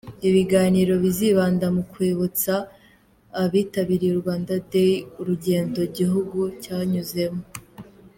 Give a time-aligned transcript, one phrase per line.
[0.27, 2.53] Ibiganiro bizibanda mu kwibutsa
[3.43, 7.43] abitabiriye Rwanda Day urugendo igihugu cyanyuzemo.